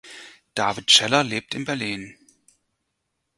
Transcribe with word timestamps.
David 0.55 0.89
Scheller 0.89 1.23
lebt 1.23 1.53
in 1.53 1.63
Berlin. 1.63 2.17